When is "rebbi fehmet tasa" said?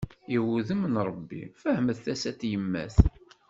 1.07-2.31